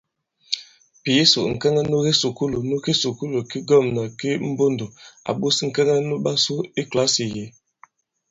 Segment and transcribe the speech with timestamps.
[1.03, 4.85] Pǐsò, ŋ̀kɛŋɛ nu kisùkulù i kisùkulù ki ŋgɔ̂mnà ki Mbondo
[5.29, 7.45] à ɓos ŋ̀kɛŋɛ nuɓasu nu kìlasì yě.